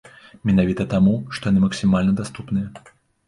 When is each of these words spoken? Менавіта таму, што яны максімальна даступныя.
Менавіта 0.49 0.85
таму, 0.93 1.13
што 1.37 1.43
яны 1.53 1.63
максімальна 1.67 2.17
даступныя. 2.21 2.67